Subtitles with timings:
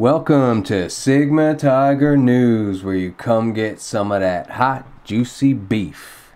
[0.00, 6.32] Welcome to Sigma Tiger News, where you come get some of that hot, juicy beef.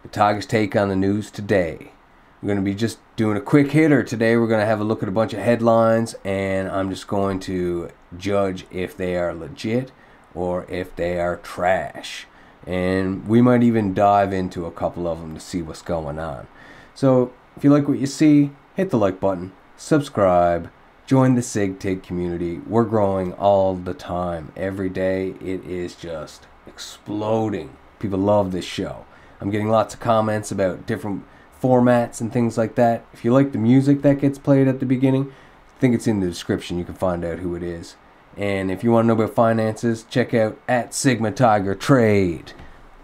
[0.00, 1.92] The Tigers take on the news today.
[2.40, 4.38] We're going to be just doing a quick hitter today.
[4.38, 7.38] We're going to have a look at a bunch of headlines, and I'm just going
[7.40, 9.92] to judge if they are legit
[10.34, 12.26] or if they are trash.
[12.66, 16.46] And we might even dive into a couple of them to see what's going on.
[16.94, 20.70] So, if you like what you see, hit the like button, subscribe
[21.06, 22.60] Join the SigTig community.
[22.66, 24.52] We're growing all the time.
[24.56, 27.76] Every day it is just exploding.
[27.98, 29.04] People love this show.
[29.38, 31.24] I'm getting lots of comments about different
[31.60, 33.04] formats and things like that.
[33.12, 35.30] If you like the music that gets played at the beginning,
[35.76, 36.78] I think it's in the description.
[36.78, 37.96] You can find out who it is.
[38.38, 42.54] And if you want to know about finances, check out at Sigma Tiger Trade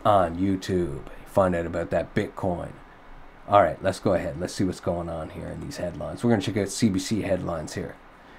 [0.07, 1.03] on YouTube.
[1.27, 2.73] Find out about that Bitcoin.
[3.51, 4.39] All right, let's go ahead.
[4.39, 6.23] Let's see what's going on here in these headlines.
[6.23, 7.97] We're going to check out CBC headlines here.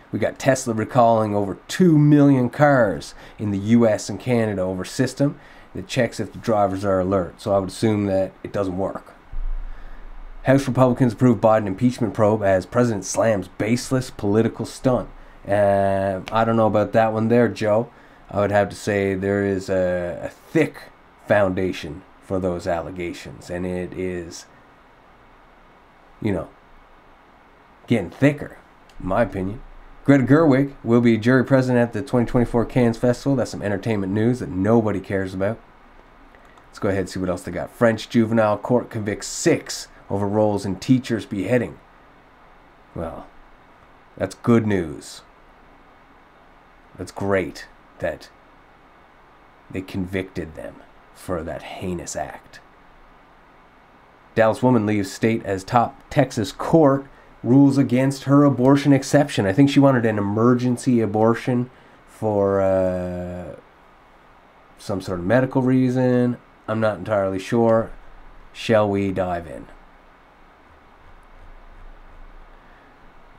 [0.09, 5.37] We got Tesla recalling over 2 million cars in the US and Canada over system
[5.75, 7.41] that checks if the drivers are alert.
[7.41, 9.13] So I would assume that it doesn't work.
[10.43, 15.09] House Republicans approve Biden impeachment probe as president slams baseless political stunt.
[15.45, 17.91] Uh, I don't know about that one there, Joe.
[18.29, 20.83] I would have to say there is a, a thick
[21.27, 24.45] foundation for those allegations, and it is
[26.21, 26.49] you know,
[27.87, 28.57] getting thicker,
[28.99, 29.61] in my opinion.
[30.03, 33.35] Greta Gerwig will be jury president at the 2024 Cannes Festival.
[33.35, 35.59] That's some entertainment news that nobody cares about.
[36.67, 37.71] Let's go ahead and see what else they got.
[37.71, 41.77] French juvenile court convicts six over roles in teacher's beheading.
[42.95, 43.27] Well,
[44.17, 45.21] that's good news.
[46.97, 47.67] That's great
[47.99, 48.29] that
[49.69, 50.75] they convicted them
[51.13, 52.59] for that heinous act.
[54.35, 57.05] Dallas woman leaves state as top Texas court
[57.43, 59.45] rules against her abortion exception.
[59.45, 61.69] I think she wanted an emergency abortion
[62.07, 63.55] for uh,
[64.77, 66.37] some sort of medical reason.
[66.67, 67.91] I'm not entirely sure.
[68.53, 69.67] Shall we dive in?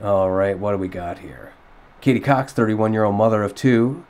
[0.02, 1.52] All right, what do we got here?
[2.00, 4.04] Katie Cox, 31 year old mother of two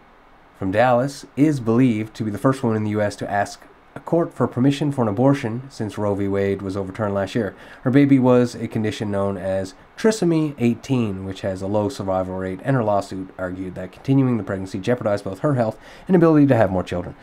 [0.59, 3.15] from Dallas, is believed to be the first woman in the U.S.
[3.17, 3.61] to ask
[3.95, 6.29] a court for permission for an abortion since Roe v.
[6.29, 7.55] Wade was overturned last year.
[7.83, 12.61] Her baby was a condition known as trisomy 18, which has a low survival rate,
[12.65, 16.57] and her lawsuit argued that continuing the pregnancy jeopardized both her health and ability to
[16.57, 17.15] have more children.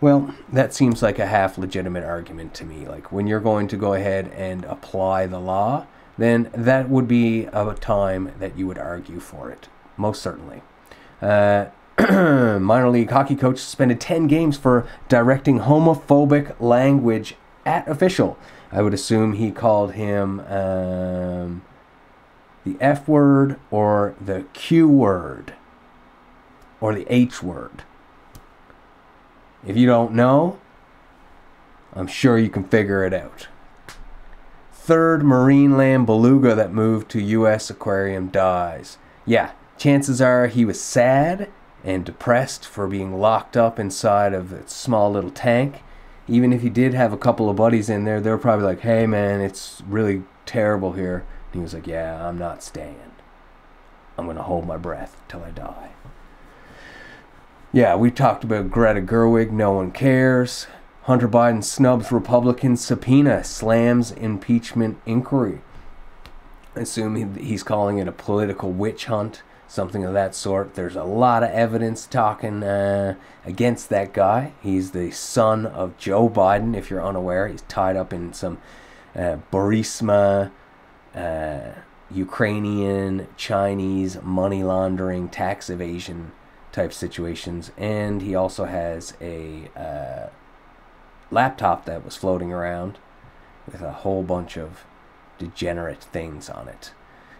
[0.00, 2.86] Well, that seems like a half legitimate argument to me.
[2.86, 5.86] Like when you're going to go ahead and apply the law,
[6.18, 10.62] then that would be a time that you would argue for it, most certainly.
[11.22, 11.66] Uh,
[11.98, 18.36] minor league hockey coach suspended 10 games for directing homophobic language at official.
[18.70, 21.62] I would assume he called him um,
[22.64, 25.54] the F word or the Q word
[26.82, 27.84] or the H word.
[29.66, 30.58] If you don't know,
[31.94, 33.48] I'm sure you can figure it out.
[34.70, 37.70] Third Marineland beluga that moved to U.S.
[37.70, 38.98] aquarium dies.
[39.24, 41.48] Yeah, chances are he was sad
[41.86, 45.82] and depressed for being locked up inside of a small little tank.
[46.26, 49.06] Even if he did have a couple of buddies in there, they're probably like, hey
[49.06, 51.24] man, it's really terrible here.
[51.52, 53.12] And he was like, yeah, I'm not staying.
[54.18, 55.90] I'm going to hold my breath till I die.
[57.72, 60.66] Yeah, we talked about Greta Gerwig, no one cares.
[61.02, 65.60] Hunter Biden snubs Republican subpoena, slams impeachment inquiry.
[66.74, 70.74] I assume he's calling it a political witch hunt something of that sort.
[70.74, 74.52] There's a lot of evidence talking uh, against that guy.
[74.62, 77.48] He's the son of Joe Biden, if you're unaware.
[77.48, 78.58] He's tied up in some
[79.14, 80.50] uh, Burisma,
[81.14, 81.60] uh,
[82.10, 86.32] Ukrainian, Chinese money laundering, tax evasion
[86.72, 87.72] type situations.
[87.76, 90.28] And he also has a uh,
[91.30, 92.98] laptop that was floating around
[93.70, 94.84] with a whole bunch of
[95.38, 96.92] degenerate things on it.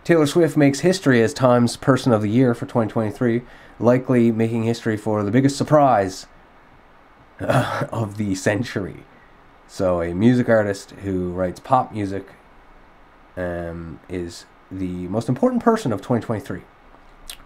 [0.07, 3.43] Taylor Swift makes history as Times Person of the Year for 2023,
[3.81, 6.29] likely making history for the biggest surprise
[7.41, 9.03] uh, of the century.
[9.67, 12.25] So, a music artist who writes pop music
[13.37, 16.63] um, is the most important person of 2023.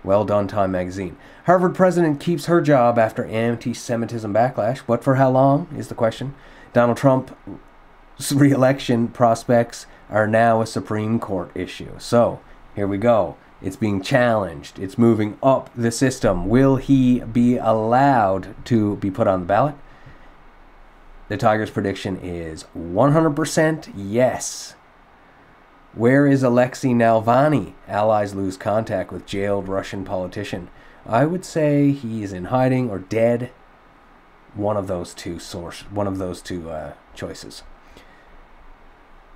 [0.04, 1.16] Well done, Time Magazine.
[1.46, 4.82] Harvard president keeps her job after anti Semitism backlash.
[4.86, 6.34] But for how long is the question?
[6.74, 7.32] Donald Trump's
[8.34, 11.94] re election prospects are now a Supreme Court issue.
[11.96, 12.40] So,
[12.74, 13.36] here we go.
[13.62, 14.78] It's being challenged.
[14.78, 16.48] It's moving up the system.
[16.48, 19.74] Will he be allowed to be put on the ballot?
[21.28, 24.74] The Tigers' prediction is 100% yes.
[25.92, 27.74] Where is Alexei Navalny?
[27.86, 30.68] Allies lose contact with jailed Russian politician.
[31.06, 33.50] I would say he is in hiding or dead.
[34.54, 37.62] One of those two source, one of those two uh, choices.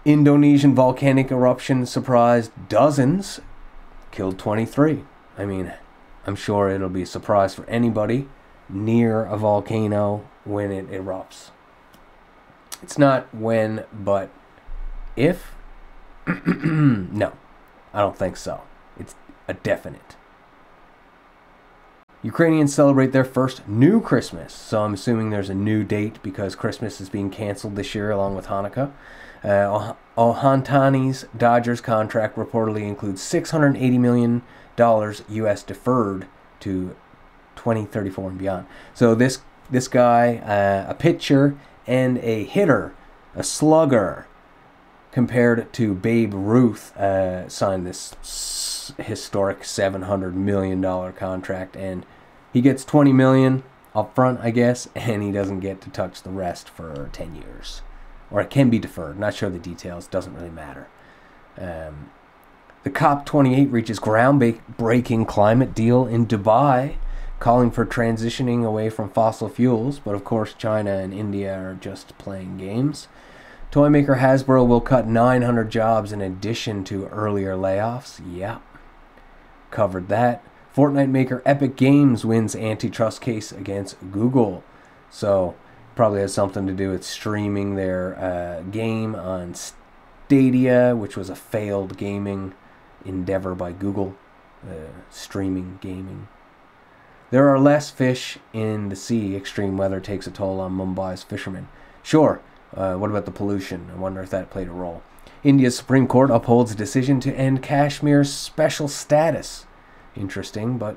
[0.05, 3.41] Indonesian volcanic eruption surprised dozens,
[4.11, 5.05] killed 23.
[5.39, 5.73] I mean,
[6.27, 8.29] I'm sure it'll be a surprise for anybody
[8.69, 11.51] near a volcano when it erupts.
[12.83, 14.31] It's not when, but
[15.17, 15.55] if.
[16.27, 17.33] no,
[17.95, 18.61] I don't think so.
[18.99, 19.15] It's
[19.49, 20.17] a definite.
[22.23, 27.01] Ukrainians celebrate their first new Christmas, so I'm assuming there's a new date because Christmas
[27.01, 28.93] is being canceled this year along with Hanukkah.
[29.45, 34.43] Uh, Dodgers contract reportedly includes $680 million
[34.79, 35.63] U.S.
[35.63, 36.27] deferred
[36.61, 36.97] to
[37.57, 38.67] 2034 and beyond.
[38.95, 41.57] So this this guy, uh, a pitcher
[41.87, 42.95] and a hitter,
[43.35, 44.27] a slugger,
[45.11, 52.05] compared to Babe Ruth, uh, signed this historic 700 million dollar contract, and
[52.53, 53.63] he gets 20 million
[53.95, 57.83] up front, I guess, and he doesn't get to touch the rest for 10 years,
[58.35, 59.17] or it can be deferred.
[59.17, 60.09] Not sure the details.
[60.09, 60.89] Doesn't really matter.
[61.57, 62.11] Um,
[62.83, 66.97] the COP28 reaches groundbreaking climate deal in Dubai,
[67.39, 72.19] calling for transitioning away from fossil fuels, but of course China and India are just
[72.19, 73.07] playing games.
[73.71, 78.21] Toy maker Hasbro will cut 900 jobs in addition to earlier layoffs.
[78.29, 78.59] Yeah.
[79.71, 80.45] Covered that.
[80.75, 84.65] Fortnite maker Epic Games wins antitrust case against Google.
[85.09, 85.55] So,
[85.95, 91.37] probably has something to do with streaming their uh, game on Stadia, which was a
[91.37, 92.55] failed gaming
[93.05, 94.17] endeavor by Google,
[94.69, 96.29] uh, streaming gaming.
[97.31, 99.35] There are less fish in the sea.
[99.35, 101.69] Extreme weather takes a toll on Mumbai's fishermen.
[102.03, 102.41] Sure,
[102.77, 103.91] uh, what about the pollution?
[103.93, 105.03] I wonder if that played a role.
[105.43, 109.67] India's Supreme Court upholds decision to end Kashmir's special status.
[110.17, 110.97] Interesting, but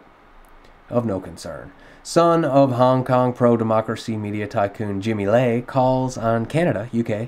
[0.90, 1.72] of no concern.
[2.08, 7.28] Son of Hong Kong pro democracy media tycoon Jimmy Lai calls on Canada, UK,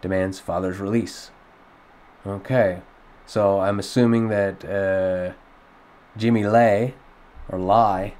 [0.00, 1.32] demands father's release.
[2.24, 2.82] Okay,
[3.26, 5.34] so I'm assuming that uh,
[6.16, 6.94] Jimmy Lai,
[7.48, 8.14] or Lai,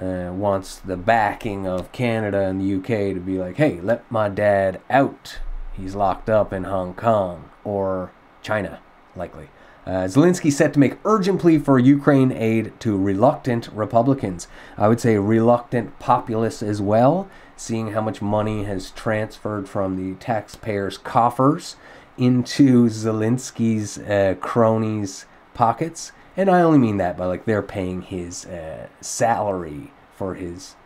[0.00, 4.30] uh, wants the backing of Canada and the UK to be like, hey, let my
[4.30, 5.40] dad out.
[5.74, 8.80] He's locked up in Hong Kong or China,
[9.14, 9.50] likely.
[9.86, 14.48] Uh, Zelensky set to make urgent plea for Ukraine aid to reluctant Republicans.
[14.78, 20.18] I would say reluctant populists as well, seeing how much money has transferred from the
[20.18, 21.76] taxpayers' coffers
[22.16, 26.12] into Zelensky's uh, cronies' pockets.
[26.36, 30.76] And I only mean that by like they're paying his uh, salary for his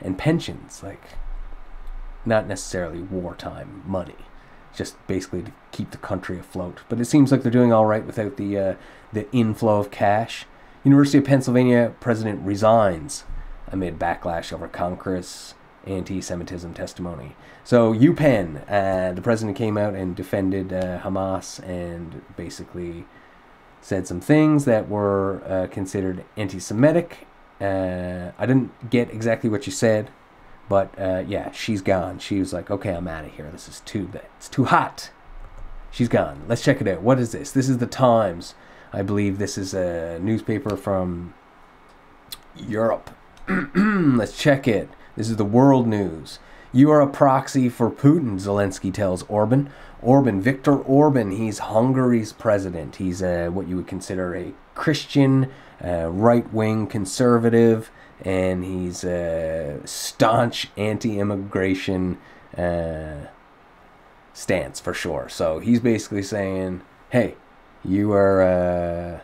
[0.00, 1.02] and pensions, like
[2.24, 4.16] not necessarily wartime money,
[4.74, 6.80] just basically to keep the country afloat.
[6.88, 8.74] But it seems like they're doing all right without the uh,
[9.12, 10.46] the inflow of cash.
[10.84, 13.24] University of Pennsylvania president resigns
[13.68, 15.54] amid backlash over Congress
[15.86, 17.34] anti-Semitism testimony.
[17.64, 23.04] So UPenn, uh, the president came out and defended uh, Hamas and basically
[23.80, 27.26] said some things that were uh, considered anti-Semitic.
[27.60, 30.10] Uh, I didn't get exactly what she said,
[30.72, 32.18] but uh, yeah, she's gone.
[32.18, 33.50] She was like, "Okay, I'm out of here.
[33.52, 34.08] This is too.
[34.38, 35.10] It's too hot."
[35.90, 36.44] She's gone.
[36.48, 37.02] Let's check it out.
[37.02, 37.50] What is this?
[37.50, 38.54] This is the Times.
[38.90, 41.34] I believe this is a newspaper from
[42.56, 43.10] Europe.
[43.76, 44.88] Let's check it.
[45.14, 46.38] This is the world news.
[46.72, 49.68] You are a proxy for Putin, Zelensky tells Orban.
[50.02, 52.96] Orban, Viktor Orban, he's Hungary's president.
[52.96, 55.50] He's uh, what you would consider a Christian,
[55.82, 57.90] uh, right wing conservative,
[58.20, 62.18] and he's a staunch anti immigration
[62.56, 63.26] uh,
[64.32, 65.28] stance for sure.
[65.28, 67.36] So he's basically saying, hey,
[67.84, 69.20] you are uh,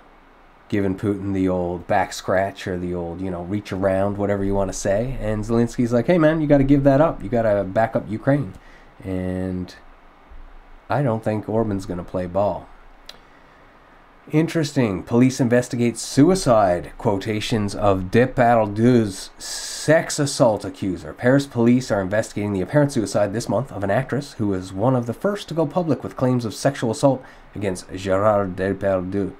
[0.69, 4.55] giving Putin the old back scratch or the old, you know, reach around, whatever you
[4.55, 5.17] want to say.
[5.21, 7.23] And Zelensky's like, hey, man, you got to give that up.
[7.23, 8.55] You got to back up Ukraine.
[9.03, 9.75] And
[10.89, 12.69] I don't think Orban's going to play ball.
[14.31, 15.03] Interesting.
[15.05, 21.15] Police investigate suicide quotations of Depardieu's sex assault accuser.
[21.15, 24.95] Paris police are investigating the apparent suicide this month of an actress who was one
[24.95, 27.23] of the first to go public with claims of sexual assault
[27.55, 29.33] against Gerard Depardieu,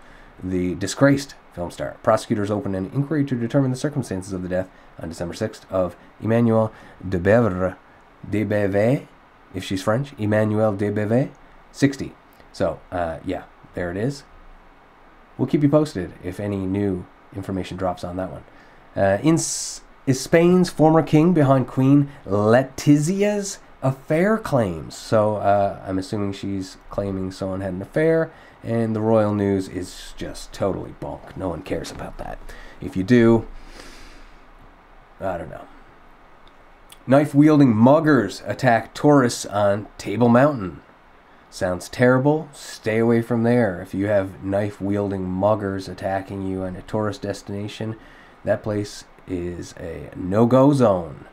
[0.43, 1.99] the disgraced film star.
[2.03, 5.97] Prosecutors opened an inquiry to determine the circumstances of the death on December 6th of
[6.23, 6.73] Emmanuel
[7.07, 7.77] Debevre,
[8.27, 9.07] Debeve,
[9.55, 11.31] if she's French, Emmanuel Debeve,
[11.73, 12.15] 60.
[12.53, 14.25] So, uh, yeah, there it is.
[15.37, 18.45] We'll keep you posted if any new information drops on that one.
[18.97, 24.97] Uh, in S- is Spain's former king behind Queen Letizia's affair claims.
[24.97, 28.33] So uh, I'm assuming she's claiming someone had an affair,
[28.65, 31.37] and the royal news is just totally bunk.
[31.37, 32.39] No one cares about that.
[32.81, 33.47] If you do,
[35.21, 35.67] I don't know.
[37.09, 40.83] Knife wielding muggers attack tourists on Table Mountain.
[41.49, 42.51] Sounds terrible.
[42.53, 43.81] Stay away from there.
[43.81, 47.97] If you have knife wielding muggers attacking you on a tourist destination,
[48.45, 51.25] that place is a no go zone.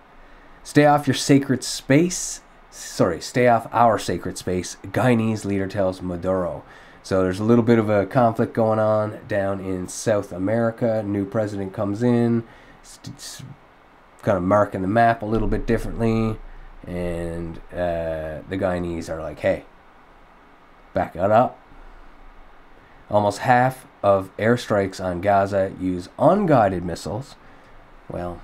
[0.64, 2.40] Stay off your sacred space.
[2.70, 4.78] Sorry, stay off our sacred space.
[4.86, 6.64] Guyanese leader tells Maduro.
[7.04, 11.04] So there's a little bit of a conflict going on down in South America.
[11.04, 12.46] New president comes in,
[14.26, 16.38] kind of marking the map a little bit differently,
[16.86, 19.66] and uh, the Guyanese are like, "Hey,
[20.94, 21.60] back it up."
[23.10, 27.36] Almost half of airstrikes on Gaza use unguided missiles.
[28.10, 28.42] Well,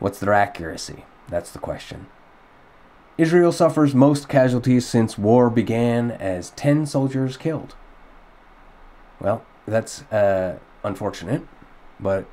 [0.00, 1.04] what's their accuracy?
[1.28, 2.06] That's the question.
[3.18, 7.74] Israel suffers most casualties since war began as 10 soldiers killed.
[9.20, 11.42] Well, that's uh, unfortunate,
[12.00, 12.26] but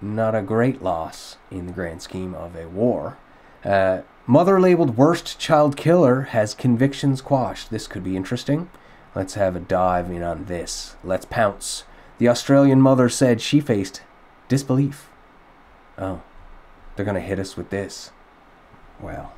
[0.00, 3.18] not a great loss in the grand scheme of a war.
[3.64, 7.70] Uh, mother labeled worst child killer has convictions quashed.
[7.70, 8.70] This could be interesting.
[9.14, 10.96] Let's have a dive in on this.
[11.02, 11.84] Let's pounce.
[12.18, 14.02] The Australian mother said she faced
[14.48, 15.08] disbelief.
[15.96, 16.22] Oh,
[16.94, 18.12] they're going to hit us with this.
[19.00, 19.32] Well,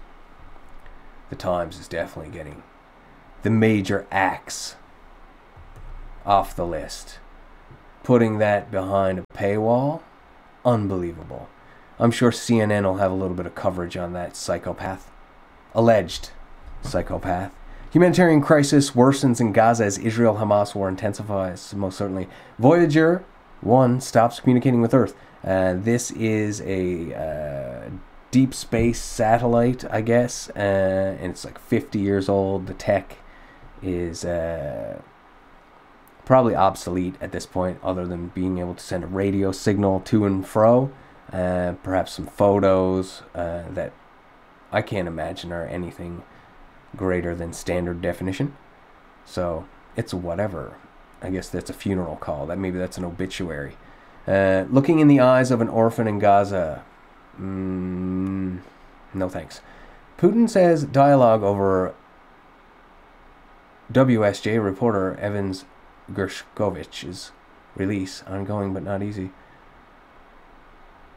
[1.30, 2.62] the Times is definitely getting
[3.42, 4.76] the major acts
[6.26, 7.18] off the list.
[8.02, 10.02] Putting that behind a paywall,
[10.64, 11.48] unbelievable.
[11.98, 15.10] I'm sure CNN will have a little bit of coverage on that psychopath.
[15.74, 16.30] Alleged
[16.82, 17.54] psychopath.
[17.92, 22.28] Humanitarian crisis worsens in Gaza as Israel Hamas war intensifies, most certainly.
[22.58, 23.24] Voyager
[23.60, 25.14] 1 stops communicating with Earth.
[25.44, 27.90] Uh, this is a uh,
[28.30, 32.66] deep space satellite, I guess, uh, and it's like 50 years old.
[32.66, 33.18] The tech
[33.82, 35.00] is uh,
[36.30, 40.24] probably obsolete at this point, other than being able to send a radio signal to
[40.24, 40.92] and fro.
[41.32, 43.92] Uh, perhaps some photos uh, that
[44.70, 46.22] I can't imagine are anything
[46.94, 48.56] greater than standard definition.
[49.24, 50.76] So it's whatever.
[51.20, 52.46] I guess that's a funeral call.
[52.46, 53.76] That maybe that's an obituary.
[54.24, 56.84] Uh, looking in the eyes of an orphan in Gaza,
[57.40, 58.60] Mm,
[59.14, 59.62] no thanks.
[60.16, 61.92] Putin says dialogue over
[63.92, 65.64] WSJ reporter Evans
[66.12, 67.32] Gershkovich's
[67.76, 69.30] release ongoing but not easy.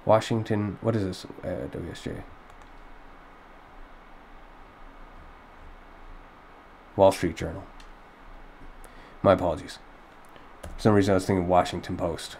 [0.05, 1.25] Washington, what is this?
[1.43, 2.23] Uh, WSJ.
[6.95, 7.63] Wall Street Journal.
[9.21, 9.79] My apologies.
[10.61, 12.37] For some reason I was thinking Washington Post.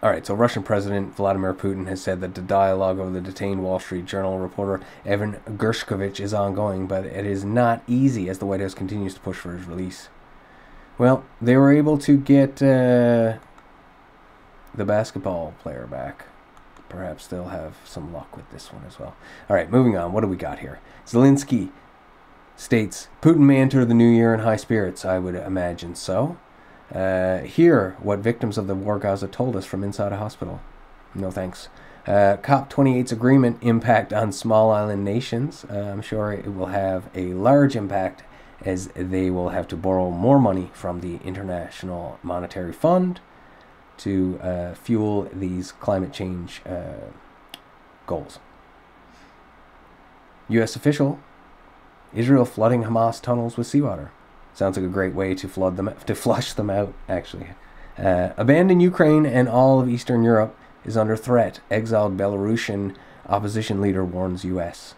[0.00, 3.64] All right, so Russian President Vladimir Putin has said that the dialogue of the detained
[3.64, 8.46] Wall Street Journal reporter Evan Gershkovich is ongoing, but it is not easy as the
[8.46, 10.08] White House continues to push for his release.
[10.98, 13.38] Well, they were able to get uh,
[14.74, 16.26] the basketball player back.
[16.88, 19.14] Perhaps they'll have some luck with this one as well.
[19.48, 20.12] All right, moving on.
[20.12, 20.80] What do we got here?
[21.06, 21.70] Zelensky
[22.56, 25.04] states Putin may enter the new year in high spirits.
[25.04, 26.36] I would imagine so.
[26.92, 30.60] Uh, hear what victims of the war Gaza told us from inside a hospital.
[31.14, 31.68] No thanks.
[32.06, 35.66] Uh, COP28's agreement impact on small island nations.
[35.70, 38.22] Uh, I'm sure it will have a large impact
[38.64, 43.20] as they will have to borrow more money from the International Monetary Fund
[43.98, 47.10] to uh, fuel these climate change uh,
[48.06, 48.38] goals.
[50.48, 50.76] U.S.
[50.76, 51.18] official
[52.14, 54.10] Israel flooding Hamas tunnels with seawater.
[54.54, 56.94] Sounds like a great way to flood them to flush them out.
[57.08, 57.48] Actually,
[57.98, 61.60] uh, abandon Ukraine and all of Eastern Europe is under threat.
[61.70, 62.96] Exiled Belarusian
[63.28, 64.94] opposition leader warns U.S.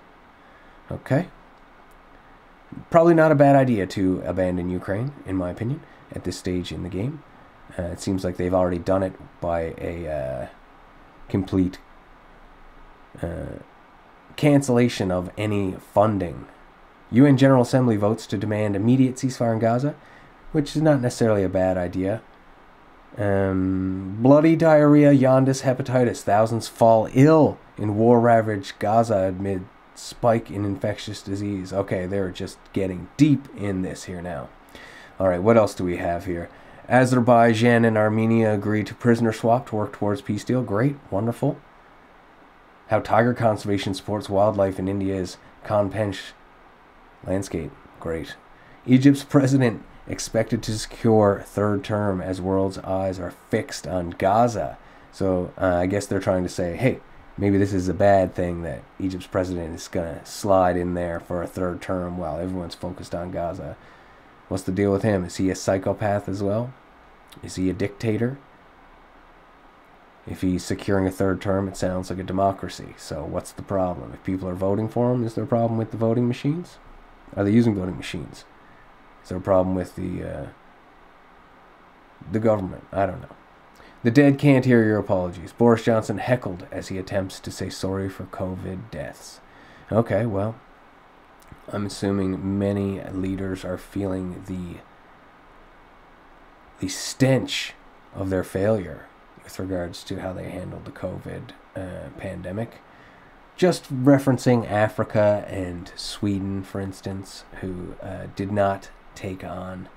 [0.91, 1.29] Okay.
[2.91, 5.81] Probably not a bad idea to abandon Ukraine, in my opinion,
[6.13, 7.23] at this stage in the game.
[7.79, 10.47] Uh, it seems like they've already done it by a uh,
[11.29, 11.79] complete
[13.23, 13.59] uh,
[14.37, 16.47] cancellation of any funding
[17.11, 19.95] UN General Assembly votes to demand immediate ceasefire in Gaza,
[20.53, 22.23] which is not necessarily a bad idea.
[23.19, 26.23] Um, bloody diarrhea, jaundice, hepatitis.
[26.23, 31.73] Thousands fall ill in war ravaged Gaza amid spike in infectious disease.
[31.73, 34.49] Okay, they're just getting deep in this here now.
[35.19, 36.49] All right, what else do we have here?
[36.89, 40.63] Azerbaijan and Armenia agree to prisoner swap to work towards peace deal.
[40.63, 41.59] Great, wonderful.
[42.89, 46.33] How tiger conservation supports wildlife in India's Kanpench
[47.27, 47.71] Landscape,
[48.01, 48.35] great.
[48.87, 54.79] Egypt's president expected to secure third term as world's eyes are fixed on Gaza.
[55.13, 57.01] So uh, I guess they're trying to say, hey,
[57.37, 61.21] maybe this is a bad thing that Egypt's president is going to slide in there
[61.21, 63.77] for a third term while everyone's focused on Gaza.
[64.49, 65.25] What's the deal with him?
[65.25, 66.73] Is he a psychopath as well?
[67.43, 68.39] Is he a dictator?
[70.27, 72.95] If he's securing a third term, it sounds like a democracy.
[72.97, 74.13] So what's the problem?
[74.13, 76.79] If people are voting for him, is there a problem with the voting machines?
[77.37, 78.45] Are they using voting machines?
[79.23, 80.47] Is there a problem with the uh,
[82.31, 82.85] the government?
[82.93, 83.37] I don't know.
[84.03, 85.53] The dead can't hear your apologies.
[85.53, 89.41] Boris Johnson heckled as he attempts to say sorry for COVID deaths.
[89.93, 90.57] Okay, well,
[91.69, 94.81] I'm assuming many leaders are feeling the
[96.79, 97.75] the stench
[98.15, 99.05] of their failure
[99.45, 102.79] with regards to how they handled the COVID uh, pandemic.
[103.55, 109.91] Just referencing Africa and Sweden, for instance, who uh, did not take on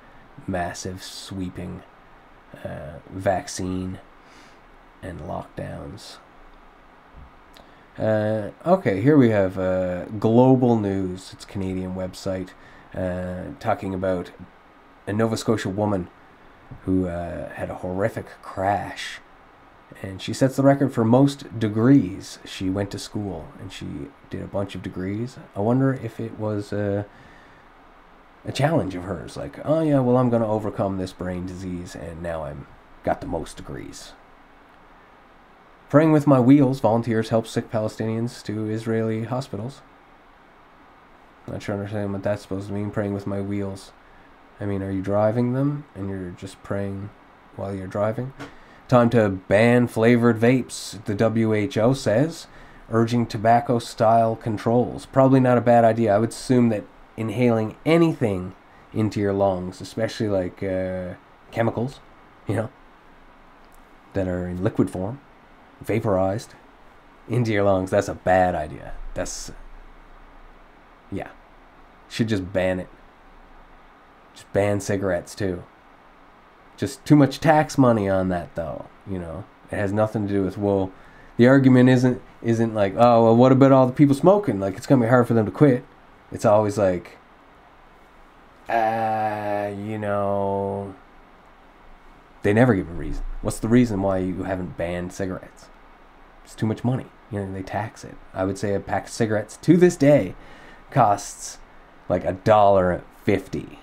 [0.45, 1.83] massive sweeping
[2.63, 4.00] uh, vaccine
[5.01, 6.17] and lockdowns.
[7.98, 11.31] Uh, okay, here we have uh, Global News.
[11.33, 12.50] It's Canadian website
[12.95, 14.31] uh, talking about
[15.05, 16.10] a Nova Scotia woman
[16.86, 19.19] who uh, had a horrific crash.
[20.01, 22.39] And she sets the record for most degrees.
[22.45, 23.86] She went to school and she
[24.31, 25.38] did a bunch of degrees.
[25.55, 26.74] I wonder if it was
[28.46, 29.38] a challenge of hers.
[29.38, 32.68] Like, oh yeah, well I'm to overcome this brain disease, and now I'm
[33.04, 34.14] got the most degrees.
[35.90, 39.82] Praying with my wheels, volunteers help sick Palestinians to Israeli hospitals.
[41.48, 42.90] Not sure I understand what that's supposed to mean.
[42.90, 43.92] Praying with my wheels.
[44.60, 47.10] I mean, are you driving them and you're just praying
[47.56, 48.34] while you're driving?
[48.88, 52.48] Time to ban flavored vapes, the WHO says,
[52.90, 55.06] urging tobacco style controls.
[55.06, 56.16] Probably not a bad idea.
[56.16, 56.86] I would assume that
[57.18, 58.56] inhaling anything
[58.94, 61.14] into your lungs, especially like uh,
[61.52, 62.00] chemicals,
[62.48, 62.70] you know,
[64.14, 65.20] that are in liquid form,
[65.82, 66.54] vaporized
[67.28, 68.94] into your lungs, that's a bad idea.
[69.14, 69.52] That's,
[71.12, 71.30] yeah,
[72.10, 72.90] should just ban it.
[74.34, 75.64] Just ban cigarettes too.
[76.76, 79.46] Just too much tax money on that though, you know.
[79.72, 80.92] It has nothing to do with well,
[81.38, 84.60] the argument isn't isn't like, oh well what about all the people smoking?
[84.60, 85.86] Like it's gonna be hard for them to quit.
[86.33, 87.17] It's always like
[88.67, 90.96] uh, you know
[92.41, 93.24] they never give a reason.
[93.41, 95.67] What's the reason why you haven't banned cigarettes?
[96.43, 97.05] It's too much money.
[97.31, 98.15] You know, they tax it.
[98.33, 100.35] I would say a pack of cigarettes to this day
[100.91, 101.57] costs
[102.09, 103.79] like a dollar fifty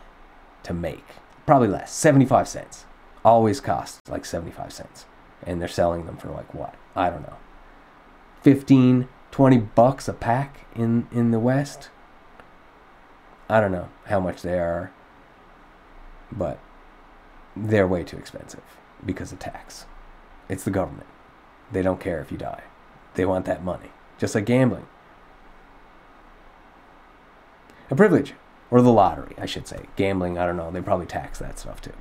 [0.63, 1.05] to make.
[1.47, 1.93] Probably less.
[1.93, 2.85] 75 cents.
[3.25, 5.07] Always costs like 75 cents.
[5.43, 6.75] And they're selling them for like what?
[6.95, 7.39] I don't know.
[8.43, 11.91] 15, 20 bucks a pack in, in the West.
[13.51, 14.93] I don't know how much they are,
[16.31, 16.61] but
[17.57, 18.63] they're way too expensive
[19.05, 19.87] because of tax.
[20.49, 21.09] It's the government.
[21.73, 22.63] They don't care if you die.
[23.15, 23.91] They want that money.
[24.19, 24.87] Just like gambling.
[27.91, 28.35] A privilege
[28.71, 29.87] or the lottery, I should say.
[29.97, 30.71] Gambling, I don't know.
[30.71, 31.93] They probably tax that stuff too.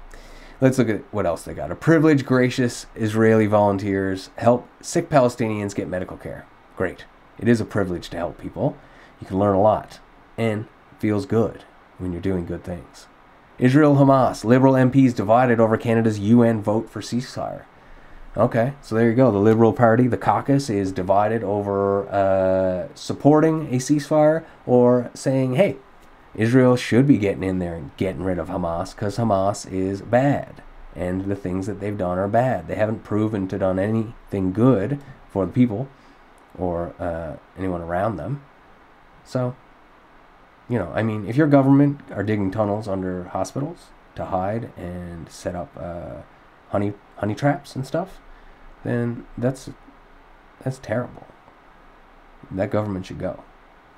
[0.62, 1.71] Let's look at what else they got.
[1.71, 6.45] A privilege, gracious Israeli volunteers help sick Palestinians get medical care.
[6.77, 7.05] Great.
[7.39, 8.77] It is a privilege to help people.
[9.19, 9.99] You can learn a lot
[10.38, 10.67] and
[10.99, 11.63] feels good
[11.97, 13.07] when you're doing good things.
[13.57, 17.65] Israel Hamas, Liberal MPs divided over Canada's UN vote for ceasefire.
[18.38, 19.31] Okay, so there you go.
[19.31, 25.77] The Liberal Party, the caucus, is divided over uh, supporting a ceasefire or saying, hey,
[26.35, 30.62] Israel should be getting in there and getting rid of Hamas because Hamas is bad
[30.95, 32.67] and the things that they've done are bad.
[32.67, 35.88] They haven't proven to done anything good for the people
[36.57, 38.43] or uh, anyone around them.
[39.25, 39.55] So,
[40.69, 45.29] you know, I mean, if your government are digging tunnels under hospitals to hide and
[45.29, 46.21] set up uh,
[46.69, 48.19] honey honey traps and stuff,
[48.84, 49.69] then that's
[50.63, 51.25] that's terrible.
[52.51, 53.43] That government should go.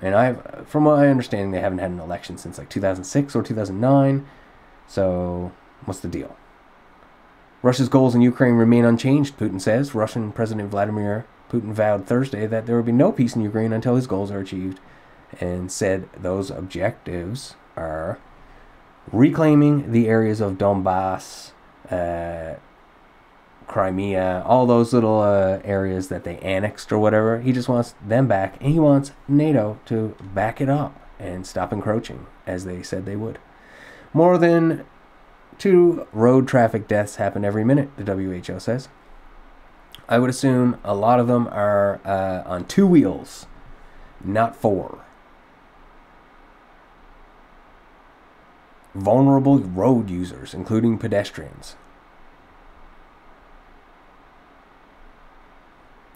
[0.00, 4.26] And I, from my understanding, they haven't had an election since like 2006 or 2009.
[4.88, 5.52] So,
[5.84, 6.36] what's the deal?
[7.62, 9.94] Russia's goals in Ukraine remain unchanged, Putin says.
[9.94, 13.94] Russian President Vladimir Putin vowed Thursday that there would be no peace in Ukraine until
[13.94, 14.80] his goals are achieved,
[15.40, 18.18] and said those objectives are
[19.10, 21.52] reclaiming the areas of Donbass,
[21.90, 22.54] uh,
[23.66, 27.40] Crimea, all those little uh, areas that they annexed or whatever.
[27.40, 31.72] He just wants them back, and he wants NATO to back it up and stop
[31.72, 33.38] encroaching, as they said they would.
[34.12, 34.84] More than
[35.58, 38.88] two road traffic deaths happen every minute, the WHO says.
[40.08, 43.46] I would assume a lot of them are uh, on two wheels,
[44.22, 45.02] not four.
[48.94, 51.76] Vulnerable road users, including pedestrians.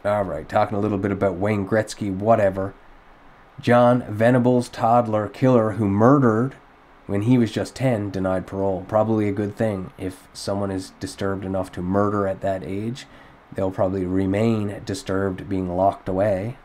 [0.04, 2.74] All right, talking a little bit about Wayne Gretzky, whatever.
[3.60, 6.54] John Venables, toddler killer who murdered
[7.06, 8.84] when he was just 10, denied parole.
[8.86, 13.06] Probably a good thing if someone is disturbed enough to murder at that age.
[13.52, 16.56] they'll probably remain disturbed being locked away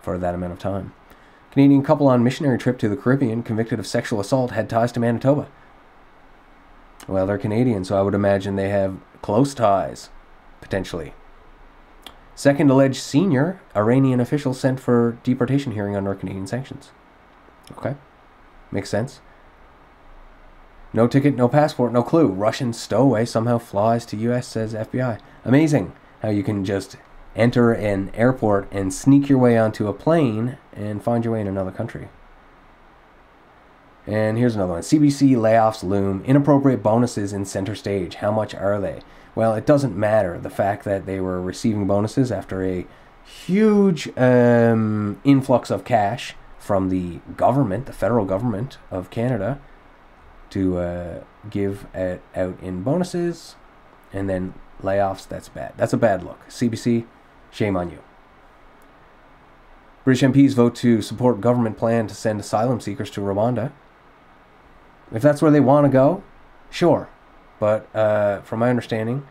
[0.00, 0.92] for that amount of time.
[1.50, 5.00] Canadian couple on missionary trip to the Caribbean convicted of sexual assault had ties to
[5.00, 5.48] Manitoba.
[7.06, 10.10] Well, they're Canadian, so I would imagine they have close ties,
[10.60, 11.14] potentially.
[12.34, 16.90] Second alleged senior Iranian official sent for deportation hearing under Canadian sanctions.
[17.72, 17.96] Okay.
[18.70, 19.20] Makes sense.
[20.92, 22.28] No ticket, no passport, no clue.
[22.28, 25.18] Russian stowaway somehow flies to US, says FBI.
[25.44, 26.96] Amazing how you can just
[27.38, 31.46] enter an airport and sneak your way onto a plane and find your way in
[31.46, 32.08] another country.
[34.06, 36.24] And here's another one CBC layoffs loom.
[36.24, 38.16] Inappropriate bonuses in center stage.
[38.16, 39.00] How much are they?
[39.34, 40.38] Well, it doesn't matter.
[40.38, 42.86] The fact that they were receiving bonuses after a
[43.24, 49.60] huge um, influx of cash from the government, the federal government of Canada,
[50.50, 53.56] to uh, give at, out in bonuses
[54.12, 55.28] and then layoffs.
[55.28, 55.74] That's bad.
[55.76, 56.48] That's a bad look.
[56.48, 57.06] CBC,
[57.50, 57.98] shame on you.
[60.04, 63.72] British MPs vote to support government plan to send asylum seekers to Rwanda.
[65.12, 66.22] If that's where they want to go,
[66.70, 67.08] sure.
[67.60, 69.26] But uh, from my understanding,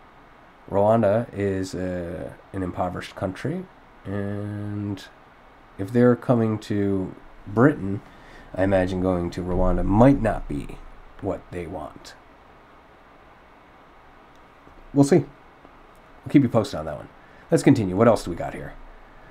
[0.69, 3.65] Rwanda is uh, an impoverished country,
[4.05, 5.03] and
[5.77, 7.15] if they're coming to
[7.47, 8.01] Britain,
[8.53, 10.77] I imagine going to Rwanda might not be
[11.21, 12.13] what they want.
[14.93, 15.17] We'll see.
[15.17, 17.09] We'll keep you posted on that one.
[17.49, 17.95] Let's continue.
[17.95, 18.73] What else do we got here?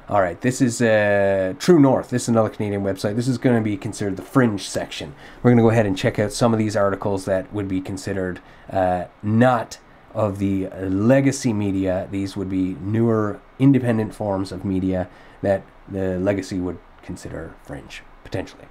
[0.09, 2.09] All right, this is uh, True North.
[2.09, 3.15] This is another Canadian website.
[3.15, 5.15] This is going to be considered the fringe section.
[5.43, 7.83] We're going to go ahead and check out some of these articles that would be
[7.83, 9.79] considered uh, not
[10.15, 12.09] of the legacy media.
[12.11, 15.09] These would be newer, independent forms of media
[15.43, 18.65] that the legacy would consider fringe, potentially.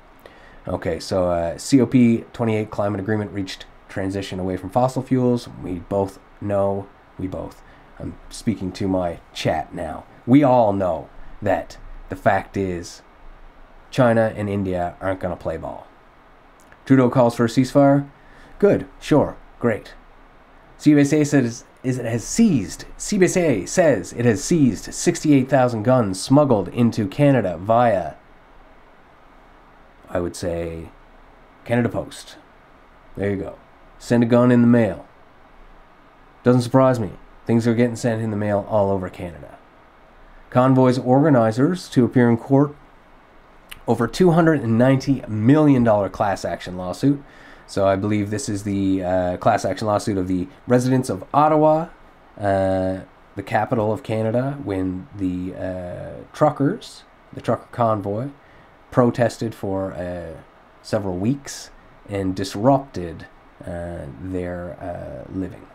[0.68, 5.48] Okay, so uh, COP28 climate agreement reached transition away from fossil fuels.
[5.62, 6.88] We both know,
[7.20, 7.62] we both.
[8.00, 10.06] I'm speaking to my chat now.
[10.26, 11.10] We all know
[11.42, 11.78] that
[12.10, 13.02] the fact is
[13.92, 15.88] China and India aren't going to play ball.
[16.86, 18.10] Trudeau calls for a ceasefire.
[18.60, 19.94] Good, sure, great.
[20.80, 22.86] CBSA says is it has seized.
[22.98, 28.16] CBSA says it has seized 68,000 guns smuggled into Canada via,
[30.10, 30.90] I would say,
[31.64, 32.38] Canada Post.
[33.16, 33.58] There you go.
[34.00, 35.08] Send a gun in the mail.
[36.44, 37.12] Doesn't surprise me.
[37.46, 39.58] Things are getting sent in the mail all over Canada.
[40.50, 42.76] Convoy's organizers to appear in court
[43.88, 47.22] over $290 million class action lawsuit.
[47.68, 51.90] So I believe this is the uh, class action lawsuit of the residents of Ottawa,
[52.40, 53.02] uh,
[53.36, 57.04] the capital of Canada, when the uh, truckers,
[57.34, 58.30] the trucker convoy,
[58.92, 60.42] protested for uh,
[60.82, 61.70] several weeks
[62.08, 63.28] and disrupted
[63.66, 65.68] uh, their uh, living.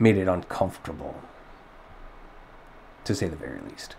[0.00, 1.20] Made it uncomfortable
[3.04, 3.94] to say the very least.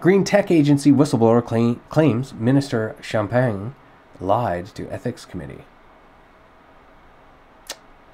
[0.00, 3.74] Green tech agency whistleblower claim, claims Minister Champagne
[4.18, 5.64] lied to ethics committee.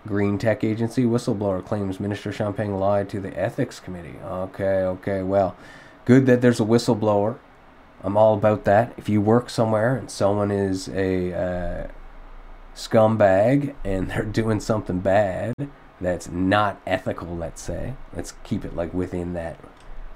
[0.06, 4.16] Green tech agency whistleblower claims Minister Champagne lied to the ethics committee.
[4.22, 5.56] Okay, okay, well,
[6.04, 7.38] good that there's a whistleblower.
[8.02, 8.92] I'm all about that.
[8.96, 11.86] If you work somewhere and someone is a uh,
[12.74, 15.54] scumbag and they're doing something bad
[16.00, 19.58] that's not ethical, let's say, let's keep it like within that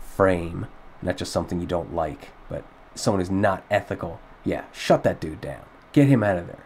[0.00, 0.66] frame,
[1.00, 2.64] not just something you don't like, but
[2.94, 5.64] someone is not ethical, yeah, shut that dude down.
[5.92, 6.64] Get him out of there.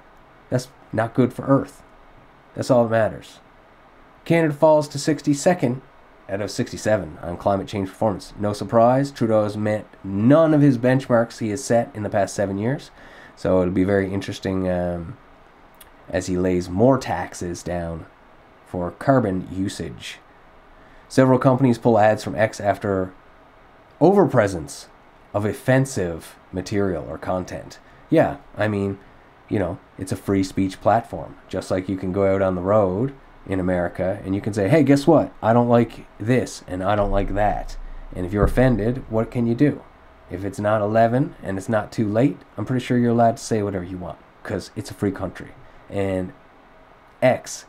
[0.51, 1.83] That's not good for Earth.
[2.55, 3.41] That's all that matters.
[4.25, 5.81] Canada falls to 62nd
[6.29, 8.35] out of 67 on climate change performance.
[8.39, 12.35] No surprise, Trudeau has met none of his benchmarks he has set in the past
[12.35, 12.91] seven years.
[13.37, 15.17] So it'll be very interesting um,
[16.09, 18.07] as he lays more taxes down
[18.67, 20.19] for carbon usage.
[21.09, 23.13] Several companies pull ads from X after
[24.01, 24.87] overpresence
[25.33, 27.79] of offensive material or content.
[28.11, 28.99] Yeah, I mean,
[29.49, 31.37] you know, it's a free speech platform.
[31.49, 33.15] Just like you can go out on the road
[33.47, 35.33] in America and you can say, hey, guess what?
[35.43, 37.77] I don't like this and I don't like that.
[38.15, 39.83] And if you're offended, what can you do?
[40.31, 43.43] If it's not 11 and it's not too late, I'm pretty sure you're allowed to
[43.43, 45.53] say whatever you want because it's a free country.
[45.89, 46.33] And
[47.23, 47.67] X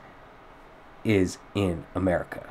[1.07, 2.49] is in America.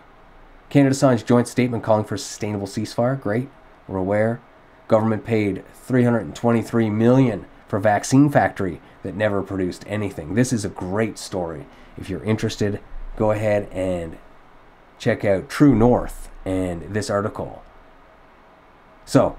[0.69, 3.21] Canada signs joint statement calling for sustainable ceasefire.
[3.21, 3.49] Great.
[3.87, 4.40] We're aware.
[4.88, 10.35] Government paid 323 million for vaccine factory that never produced anything.
[10.35, 11.66] This is a great story.
[11.97, 12.81] If you're interested,
[13.16, 14.19] go ahead and
[14.99, 17.62] check out True North and this article.
[19.05, 19.37] So,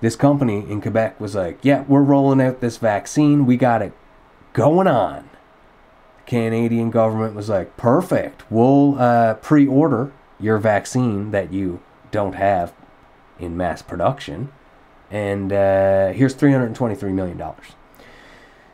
[0.00, 3.46] this company in Quebec was like, "Yeah, we're rolling out this vaccine.
[3.46, 3.92] We got it
[4.52, 5.28] going on."
[6.26, 8.44] Canadian government was like, "Perfect.
[8.50, 11.80] We'll uh, pre-order your vaccine that you
[12.10, 12.72] don't have
[13.38, 14.52] in mass production.
[15.10, 17.38] And uh, here's $323 million.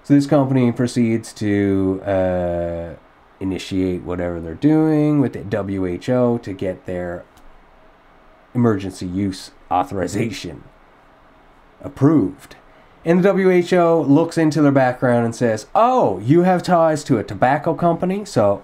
[0.03, 2.95] So this company proceeds to uh,
[3.41, 7.25] initiate whatever they're doing with the WHO to get their
[8.55, 10.65] emergency use authorization
[11.81, 12.57] approved.
[13.05, 17.25] And the WHO looks into their background and says, Oh, you have ties to a
[17.25, 18.63] tobacco company, so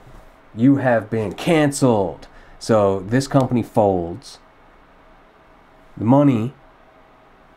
[0.54, 2.26] you have been canceled.
[2.58, 4.38] So this company folds.
[5.96, 6.54] The money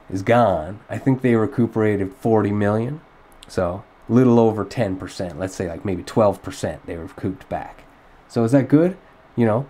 [0.09, 0.79] is gone.
[0.89, 3.01] I think they recuperated 40 million.
[3.47, 5.37] So little over 10%.
[5.37, 7.83] Let's say like maybe 12% they recouped back.
[8.27, 8.97] So is that good?
[9.35, 9.69] You know,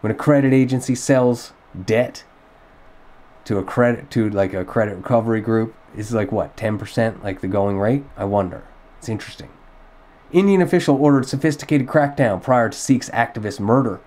[0.00, 1.52] when a credit agency sells
[1.84, 2.24] debt
[3.44, 7.48] to a credit to like a credit recovery group is like what 10% like the
[7.48, 8.04] going rate?
[8.16, 8.64] I wonder.
[8.98, 9.50] It's interesting.
[10.32, 14.00] Indian official ordered sophisticated crackdown prior to sikhs activist murder.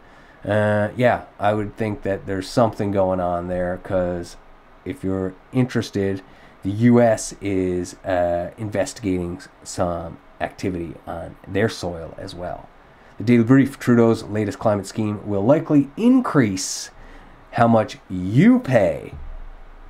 [0.45, 4.37] Uh, yeah i would think that there's something going on there because
[4.85, 6.21] if you're interested
[6.63, 12.67] the us is uh, investigating some activity on their soil as well.
[13.17, 16.91] The daily brief trudeau's latest climate scheme will likely increase
[17.51, 19.13] how much you pay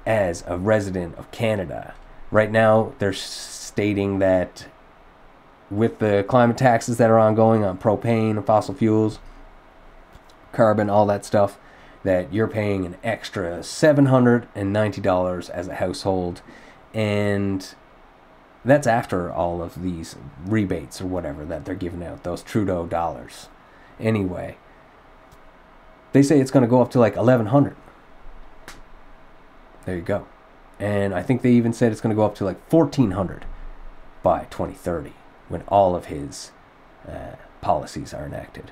[0.06, 1.94] as a resident of Canada.
[2.32, 4.68] Right now, they're stating that
[5.70, 9.20] with the climate taxes that are ongoing on propane and fossil fuels,
[10.52, 11.60] carbon, all that stuff,
[12.04, 16.42] that you're paying an extra $790 as a household.
[16.94, 17.76] And
[18.66, 23.50] that's after all of these rebates or whatever that they're giving out, those Trudeau dollars.
[24.00, 24.58] Anyway,
[26.14, 27.76] they say it's going to go up to like 1100
[29.86, 30.28] there you go.
[30.80, 33.46] And I think they even said it's going to go up to like 1400
[34.24, 35.14] by 2030
[35.50, 36.52] when all of his
[37.08, 38.72] uh, policies are enacted.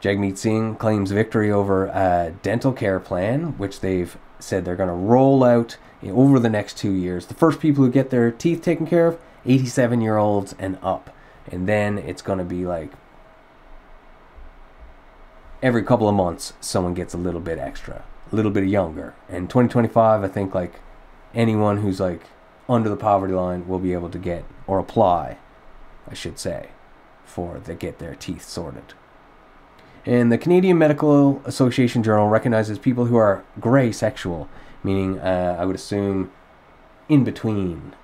[0.00, 4.94] Jagmeet Singh claims victory over a dental care plan, which they've said they're going to
[4.94, 7.26] roll out over the next two years.
[7.26, 11.10] The first people who get their teeth taken care of, 87 year olds and up.
[11.50, 12.92] And then it's going to be like
[15.62, 19.14] every couple of months, someone gets a little bit extra a little bit younger.
[19.28, 20.80] And 2025, I think like
[21.34, 22.22] anyone who's like
[22.68, 25.38] under the poverty line will be able to get or apply,
[26.06, 26.70] I should say,
[27.24, 28.94] for the get their teeth sorted.
[30.04, 34.48] And the Canadian Medical Association Journal recognizes people who are gray sexual,
[34.82, 36.30] meaning uh, I would assume
[37.08, 37.94] in between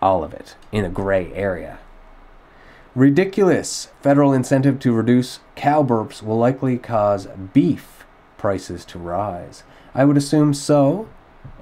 [0.00, 1.78] all of it, in a gray area.
[2.94, 7.97] Ridiculous federal incentive to reduce cow burps will likely cause beef
[8.38, 9.64] prices to rise.
[9.94, 11.08] I would assume so,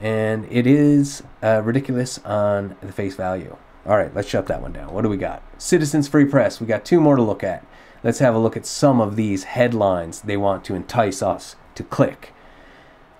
[0.01, 3.57] and it is uh, ridiculous on the face value.
[3.87, 4.93] All right, let's shut that one down.
[4.93, 5.43] What do we got?
[5.59, 6.61] Citizens Free Press.
[6.61, 7.67] We got two more to look at.
[8.03, 11.83] Let's have a look at some of these headlines they want to entice us to
[11.83, 12.33] click.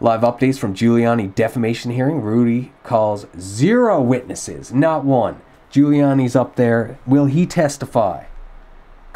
[0.01, 2.21] Live updates from Giuliani defamation hearing.
[2.21, 5.41] Rudy calls zero witnesses, not one.
[5.73, 6.99] Giuliani's up there.
[7.07, 8.25] Will he testify?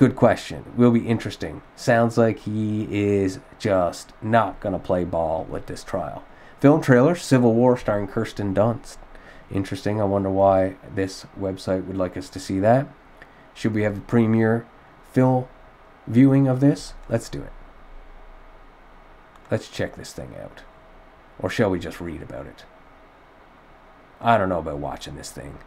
[0.01, 0.65] Good question.
[0.79, 1.61] Will be interesting.
[1.77, 6.25] Sounds like he is just not going to play ball with this trial.
[6.59, 8.97] Film trailer Civil War starring Kirsten Dunst.
[9.51, 10.01] Interesting.
[10.01, 12.89] I wonder why this website would like us to see that.
[13.53, 14.67] Should we have a premiere
[15.13, 15.45] film
[16.07, 16.95] viewing of this?
[17.11, 17.53] Let's do it.
[19.51, 20.63] Let's check this thing out.
[21.39, 22.65] Or shall we just read about it?
[24.19, 25.59] I don't know about watching this thing.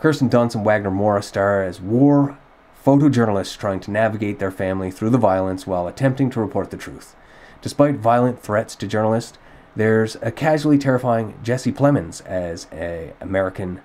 [0.00, 2.38] Kirsten Dunst and Wagner Moura star as war
[2.84, 7.14] photojournalists trying to navigate their family through the violence while attempting to report the truth.
[7.60, 9.38] Despite violent threats to journalists,
[9.76, 13.80] there's a casually terrifying Jesse Plemons as a American,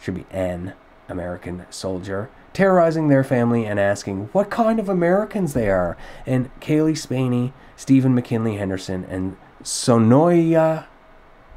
[0.00, 0.74] should be an
[1.08, 5.96] American soldier, terrorizing their family and asking what kind of Americans they are.
[6.24, 10.86] And Kaylee Spaeny, Stephen McKinley Henderson, and Sonoya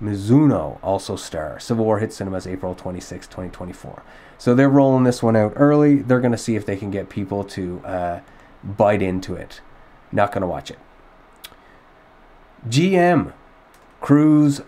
[0.02, 1.60] Mizuno also star.
[1.60, 4.04] Civil War hits cinemas April 26, 2024.
[4.40, 5.98] So they're rolling this one out early.
[5.98, 8.20] They're going to see if they can get people to uh,
[8.64, 9.62] bite into it.
[10.12, 10.80] Not going to watch it.
[12.68, 13.34] GM
[14.02, 14.62] Cruise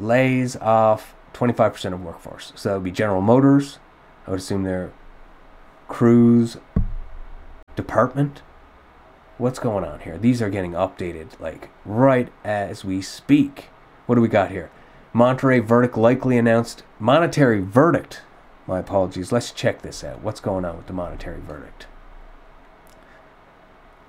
[0.00, 2.52] lays off 25% of workforce.
[2.56, 3.78] So that would be General Motors.
[4.26, 4.92] I would assume their
[5.88, 6.56] cruise
[7.76, 8.42] department.
[9.38, 10.18] What's going on here?
[10.18, 13.68] These are getting updated like right as we speak.
[14.06, 14.70] What do we got here?
[15.12, 16.82] Monterey verdict likely announced.
[16.98, 18.22] Monetary verdict
[18.66, 19.32] my apologies.
[19.32, 20.22] Let's check this out.
[20.22, 21.86] What's going on with the monetary verdict?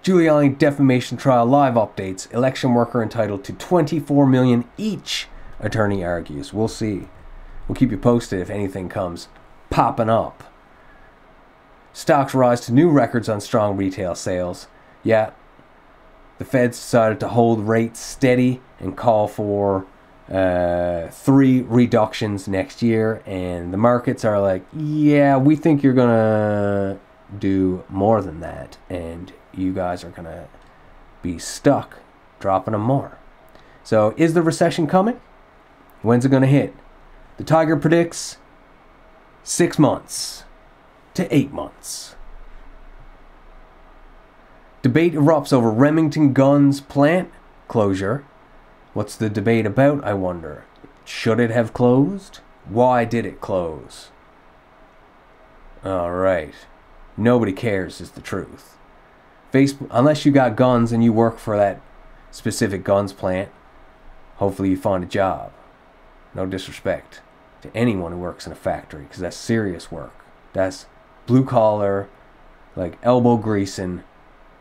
[0.04, 2.32] Giuliani defamation trial live updates.
[2.34, 5.28] Election worker entitled to 24 million each.
[5.60, 6.54] Attorney argues.
[6.54, 7.08] We'll see.
[7.68, 9.30] We'll keep you posted if anything comes
[9.70, 10.44] popping up.
[11.94, 14.68] Stocks rise to new records on strong retail sales.
[15.04, 15.32] Yeah,
[16.38, 19.86] the Feds decided to hold rates steady and call for
[20.32, 23.22] uh, three reductions next year.
[23.26, 27.00] And the markets are like, yeah, we think you're to
[27.38, 28.78] do more than that.
[28.90, 30.48] And you guys are to
[31.22, 32.00] be stuck
[32.40, 33.18] dropping them more.
[33.84, 35.20] So, is the recession coming?
[36.02, 36.74] When's it to hit?
[37.38, 38.38] The Tiger predicts
[39.44, 40.44] six months
[41.16, 42.16] to eight months.
[44.82, 47.32] Debate erupts over Remington Guns plant
[47.68, 48.26] closure.
[48.94, 50.66] What's the debate about, I wonder?
[51.04, 52.40] Should it have closed?
[52.66, 54.12] Why did it close?
[55.86, 56.54] Alright.
[57.18, 58.78] Nobody cares, is the truth.
[59.52, 61.82] Facebook, unless you got guns and you work for that
[62.32, 63.50] specific guns plant,
[64.36, 65.52] hopefully you find a job.
[66.34, 67.22] No disrespect
[67.62, 70.14] to anyone who works in a factory, because that's serious work.
[70.54, 70.86] That's
[71.26, 72.10] blue collar,
[72.76, 74.04] like elbow greasing,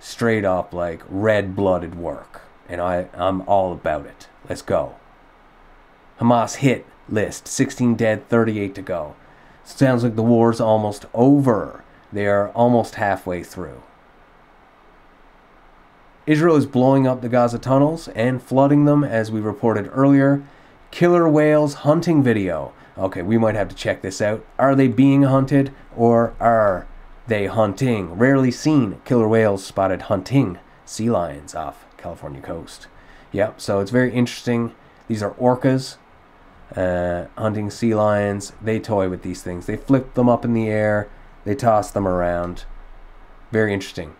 [0.00, 2.42] straight up like red blooded work.
[2.72, 4.28] And I, I'm all about it.
[4.48, 4.94] Let's go.
[6.18, 9.14] Hamas hit list 16 dead, 38 to go.
[9.62, 11.85] Sounds like the war's almost over.
[12.11, 13.82] They are almost halfway through.
[16.24, 20.42] Israel is blowing up the Gaza tunnels and flooding them, as we reported earlier.
[20.90, 22.72] Killer whales hunting video.
[22.96, 24.46] Okay, we might have to check this out.
[24.58, 26.87] Are they being hunted or are
[27.26, 28.14] they hunting.
[28.14, 32.88] Rarely seen killer whales spotted hunting sea lions off California coast.
[33.32, 34.74] Yep, so it's very interesting.
[35.08, 35.96] These are orcas
[36.76, 38.52] uh, hunting sea lions.
[38.60, 39.66] They toy with these things.
[39.66, 41.08] They flip them up in the air.
[41.44, 42.64] They toss them around.
[43.50, 44.14] Very interesting.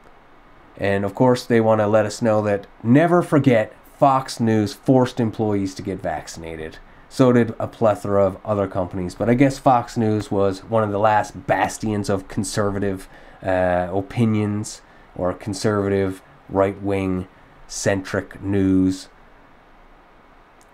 [0.77, 5.21] And of course, they want to let us know that never forget Fox News forced
[5.21, 6.79] employees to get vaccinated.
[7.09, 9.15] So did a plethora of other companies.
[9.15, 13.09] But I guess Fox News was one of the last bastions of conservative
[13.43, 14.81] uh, opinions
[15.15, 17.29] or conservative right wing
[17.73, 19.09] centric news.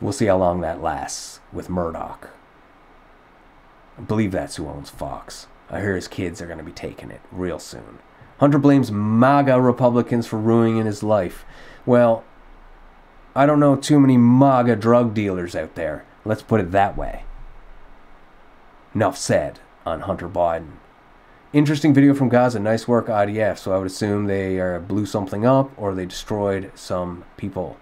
[0.01, 2.31] We'll see how long that lasts with Murdoch.
[3.97, 5.47] I believe that's who owns Fox.
[5.71, 8.01] I hear his kids are going to be taking it real soon.
[8.39, 11.45] Hunter blames MAGA Republicans for ruining his life.
[11.87, 12.25] Well,
[13.35, 16.05] I don't know too many MAGA drug dealers out there.
[16.25, 17.23] Let's put it that way.
[18.95, 20.73] Enough said on Hunter Biden.
[21.51, 22.61] Interesting video from Gaza.
[22.61, 23.57] Nice work, IDF.
[23.57, 27.79] So I would assume they uh, blew something up or they destroyed some people.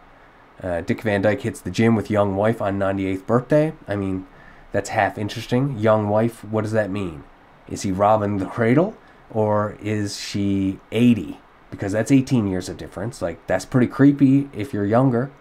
[0.62, 3.72] Uh, Dick Van Dyke hits the gym with young wife on 98th birthday.
[3.88, 4.28] I mean,
[4.70, 5.76] that's half interesting.
[5.78, 7.24] Young wife, what does that mean?
[7.68, 8.96] Is he robbing the cradle
[9.30, 11.40] or is she 80?
[11.68, 13.20] Because that's 18 years of difference.
[13.20, 15.32] Like, that's pretty creepy if you're younger.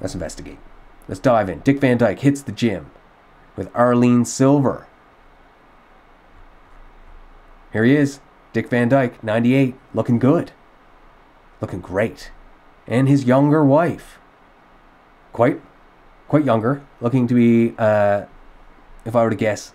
[0.00, 0.58] Let's investigate.
[1.06, 1.60] Let's dive in.
[1.60, 2.90] Dick Van Dyke hits the gym
[3.54, 4.88] with Arlene Silver.
[7.74, 8.20] Here he is.
[8.52, 10.52] Dick Van Dyke, 98, looking good.
[11.60, 12.30] Looking great.
[12.86, 14.20] And his younger wife.
[15.32, 15.60] Quite
[16.28, 18.26] quite younger, looking to be uh
[19.04, 19.74] if I were to guess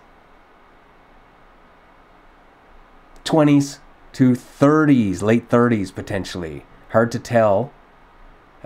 [3.26, 3.80] 20s
[4.14, 6.64] to 30s, late 30s potentially.
[6.92, 7.70] Hard to tell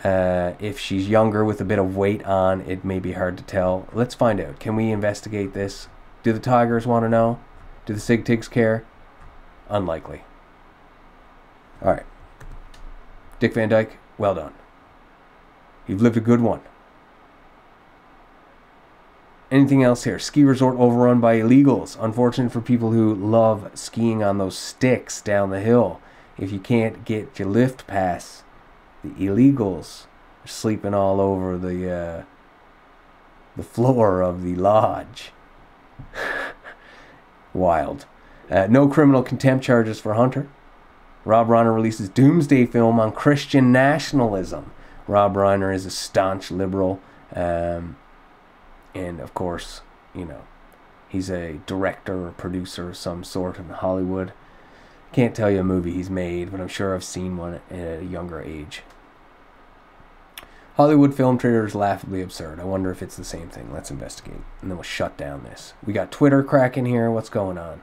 [0.04, 3.44] uh, if she's younger with a bit of weight on, it may be hard to
[3.44, 3.88] tell.
[3.92, 4.60] Let's find out.
[4.60, 5.88] Can we investigate this?
[6.22, 7.40] Do the Tigers want to know?
[7.84, 8.84] Do the Sig Tigs care?
[9.68, 10.22] Unlikely.
[11.82, 12.06] All right.
[13.38, 14.54] Dick Van Dyke, well done.
[15.86, 16.60] You've lived a good one.
[19.50, 20.18] Anything else here?
[20.18, 21.96] Ski resort overrun by illegals.
[22.00, 26.00] Unfortunate for people who love skiing on those sticks down the hill.
[26.38, 28.42] If you can't get your lift pass,
[29.02, 30.06] the illegals
[30.44, 32.22] are sleeping all over the uh,
[33.56, 35.30] the floor of the lodge.
[37.54, 38.06] Wild.
[38.50, 40.48] Uh, no criminal contempt charges for Hunter.
[41.24, 44.72] Rob Reiner releases doomsday film on Christian nationalism.
[45.06, 47.00] Rob Reiner is a staunch liberal,
[47.34, 47.96] um,
[48.94, 49.80] and of course,
[50.14, 50.42] you know,
[51.08, 54.32] he's a director or producer of some sort in Hollywood.
[55.12, 58.04] Can't tell you a movie he's made, but I'm sure I've seen one at a
[58.04, 58.82] younger age.
[60.76, 62.58] Hollywood film trailer is laughably absurd.
[62.58, 63.72] I wonder if it's the same thing.
[63.72, 64.40] Let's investigate.
[64.60, 65.74] And then we'll shut down this.
[65.86, 67.10] We got Twitter cracking here.
[67.10, 67.80] What's going on?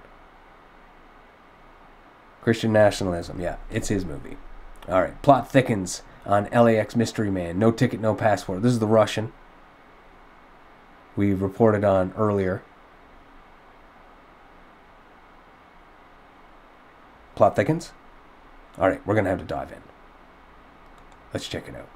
[2.41, 3.39] Christian nationalism.
[3.39, 4.37] Yeah, it's his movie.
[4.87, 5.21] All right.
[5.21, 7.59] Plot thickens on LAX Mystery Man.
[7.59, 8.61] No ticket, no passport.
[8.61, 9.31] This is the Russian
[11.15, 12.63] we reported on earlier.
[17.35, 17.91] Plot thickens?
[18.77, 19.81] All right, we're going to have to dive in.
[21.33, 21.89] Let's check it out.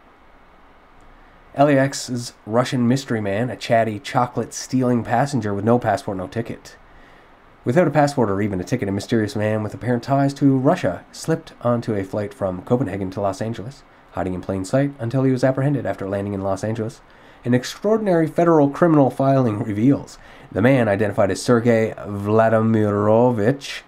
[1.58, 6.76] LAX's Russian mystery man, a chatty, chocolate stealing passenger with no passport, no ticket.
[7.66, 11.04] Without a passport or even a ticket, a mysterious man with apparent ties to Russia
[11.12, 15.32] slipped onto a flight from Copenhagen to Los Angeles, hiding in plain sight until he
[15.32, 17.02] was apprehended after landing in Los Angeles.
[17.44, 20.20] An extraordinary federal criminal filing reveals
[20.52, 23.82] the man, identified as Sergei Vladimirovich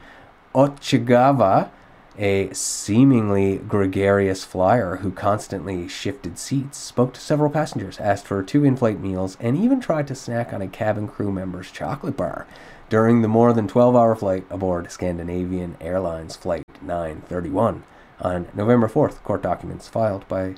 [0.55, 1.69] Ochigava,
[2.17, 8.63] a seemingly gregarious flyer who constantly shifted seats, spoke to several passengers, asked for two
[8.63, 12.47] in flight meals, and even tried to snack on a cabin crew member's chocolate bar
[12.89, 17.83] during the more than 12 hour flight aboard Scandinavian Airlines Flight 931
[18.21, 20.55] on November 4th, court documents filed by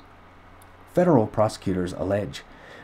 [0.94, 2.42] federal prosecutors allege.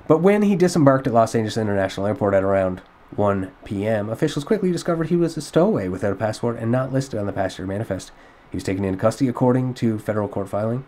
[0.08, 2.80] But when he disembarked at Los Angeles International Airport at around
[3.14, 7.18] 1 p.m., officials quickly discovered he was a stowaway without a passport and not listed
[7.18, 8.10] on the passenger manifest.
[8.50, 10.84] He was taken into custody according to federal court filing.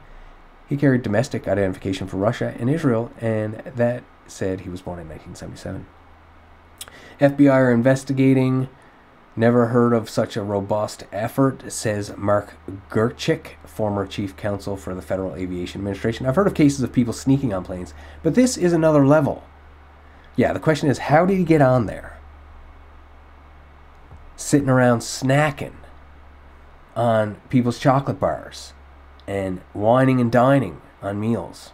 [0.69, 5.09] He carried domestic identification for Russia and Israel, and that said he was born in
[5.09, 5.87] 1977.
[7.21, 8.69] FBI are investigating.
[9.35, 12.55] Never heard of such a robust effort, says Mark
[12.91, 16.27] Gurchik, former chief counsel for the Federal Aviation Administration.
[16.27, 17.93] I've heard of cases of people sneaking on planes,
[18.23, 19.45] but this is another level.
[20.37, 22.19] Yeah, the question is how did he get on there?
[24.37, 25.75] Sitting around snacking
[26.95, 28.73] on people's chocolate bars
[29.27, 31.73] and wining and dining on meals.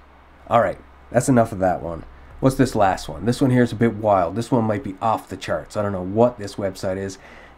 [0.49, 0.79] All right,
[1.11, 2.05] that's enough of that one.
[2.45, 3.25] What's this last one?
[3.25, 4.37] This one here is a bit wild.
[4.37, 5.79] This one might be off the charts.
[5.79, 7.17] I don't know what this website is.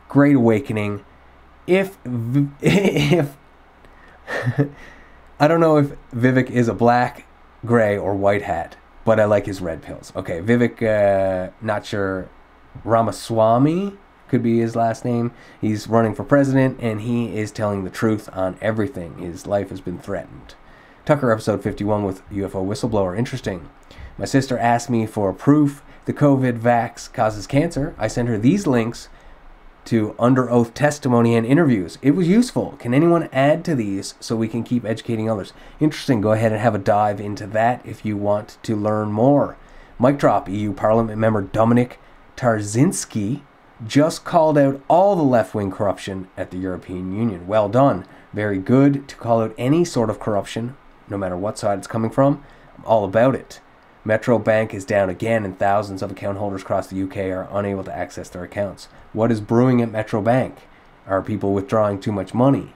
[0.09, 1.05] Great Awakening.
[1.67, 1.99] If
[2.61, 3.37] if
[5.41, 7.27] I don't know if Vivek is a black,
[7.65, 10.13] gray, or white hat, but I like his red pills.
[10.15, 12.29] Okay, Vivek, uh, not sure.
[12.85, 13.95] Ramaswamy
[14.29, 15.33] could be his last name.
[15.61, 19.19] He's running for president, and he is telling the truth on everything.
[19.19, 20.55] His life has been threatened.
[21.05, 23.19] Tucker episode 51 with UFO whistleblower.
[23.19, 23.69] Interesting.
[24.19, 27.95] My sister asked me for proof the COVID vax causes cancer.
[27.99, 29.09] I sent her these links
[29.87, 31.99] to under oath testimony and interviews.
[32.03, 32.77] It was useful.
[32.79, 35.53] Can anyone add to these so we can keep educating others?
[35.81, 36.21] Interesting.
[36.21, 39.57] Go ahead and have a dive into that if you want to learn more.
[39.99, 41.95] Mic drop EU Parliament member Dominik
[42.37, 43.43] Tarczyński
[43.87, 47.47] just called out all the left wing corruption at the European Union.
[47.47, 48.07] Well done.
[48.33, 50.77] Very good to call out any sort of corruption,
[51.09, 52.43] no matter what side it's coming from.
[52.77, 53.61] I'm all about it.
[54.07, 57.83] Metro Bank is down again, and thousands of account holders across the UK are unable
[57.83, 58.87] to access their accounts.
[59.13, 60.59] What is brewing at Metro Bank?
[61.09, 62.73] Are people withdrawing too much money?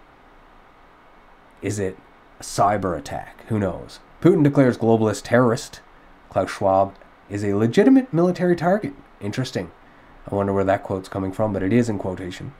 [1.62, 1.96] Is it
[2.40, 3.44] a cyber attack?
[3.46, 4.00] Who knows?
[4.20, 5.80] Putin declares globalist terrorist.
[6.30, 6.96] Klaus Schwab
[7.28, 8.94] is a legitimate military target.
[9.20, 9.70] Interesting.
[10.28, 12.54] I wonder where that quote's coming from, but it is in quotation.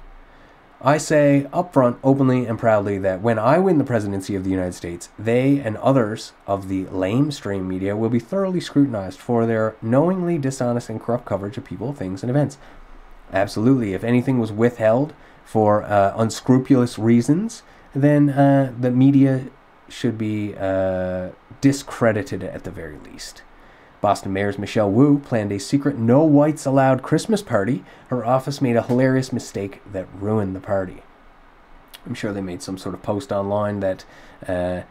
[0.83, 4.73] I say upfront, openly, and proudly that when I win the presidency of the United
[4.73, 10.39] States, they and others of the lamestream media will be thoroughly scrutinized for their knowingly
[10.39, 12.57] dishonest and corrupt coverage of people, things, and events.
[13.31, 13.93] Absolutely.
[13.93, 15.13] If anything was withheld
[15.45, 17.63] for uh, unscrupulous reasons,
[17.95, 19.49] then uh, the media
[19.91, 21.29] should be uh,
[21.61, 23.43] discredited at the very least.
[24.01, 27.85] Boston Mayor's Michelle Wu planned a secret no whites allowed Christmas party.
[28.09, 31.03] Her office made a hilarious mistake that ruined the party.
[32.07, 34.05] I'm sure they made some sort of post online that
[34.49, 34.83] uh,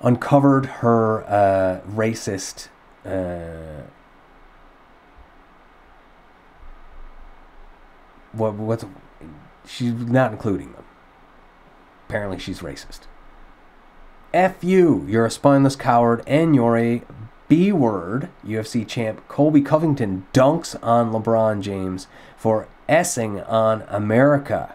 [0.00, 2.68] uncovered her uh, racist.
[3.04, 3.84] Uh,
[8.32, 8.84] what what's
[9.66, 10.84] she's not including them.
[12.08, 13.00] Apparently, she's racist.
[14.34, 17.02] F you, you're a spineless coward, and you're a
[17.48, 24.74] B word, UFC champ Colby Covington dunks on LeBron James for essing on America.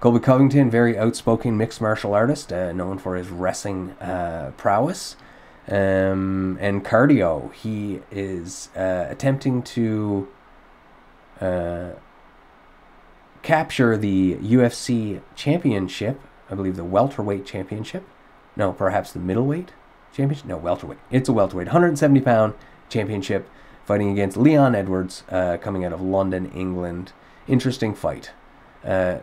[0.00, 5.16] Colby Covington, very outspoken mixed martial artist, uh, known for his wrestling uh, prowess
[5.66, 7.52] um, and cardio.
[7.54, 10.28] He is uh, attempting to
[11.40, 11.90] uh,
[13.42, 16.20] capture the UFC championship,
[16.50, 18.04] I believe the welterweight championship.
[18.56, 19.72] No, perhaps the middleweight
[20.12, 20.46] championship?
[20.46, 20.98] No, welterweight.
[21.10, 22.54] It's a welterweight, 170 pound
[22.88, 23.48] championship,
[23.84, 27.12] fighting against Leon Edwards, uh, coming out of London, England.
[27.46, 28.32] Interesting fight.
[28.84, 29.18] Uh,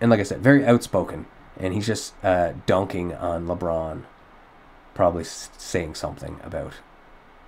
[0.00, 1.26] and like I said, very outspoken,
[1.56, 4.02] and he's just uh, dunking on LeBron,
[4.94, 6.74] probably saying something about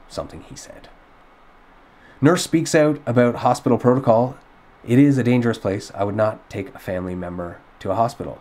[0.08, 0.88] something he said.
[2.20, 4.36] Nurse speaks out about hospital protocol.
[4.86, 5.90] It is a dangerous place.
[5.94, 8.40] I would not take a family member to a hospital.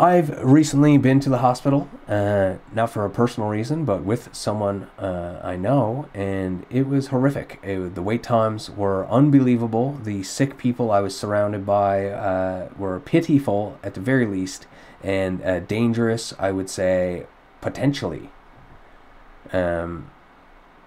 [0.00, 4.84] I've recently been to the hospital, uh, not for a personal reason, but with someone
[4.98, 7.60] uh, I know, and it was horrific.
[7.62, 9.98] It, the wait times were unbelievable.
[10.02, 14.66] The sick people I was surrounded by uh, were pitiful at the very least,
[15.02, 17.26] and uh, dangerous, I would say,
[17.60, 18.30] potentially.
[19.52, 20.10] Um,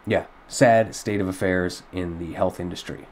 [0.07, 3.05] yeah, sad state of affairs in the health industry.